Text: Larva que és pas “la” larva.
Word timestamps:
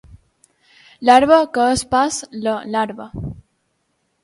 Larva 1.09 1.37
que 1.59 1.67
és 1.75 1.85
pas 1.93 2.19
“la” 2.47 2.57
larva. 2.79 3.09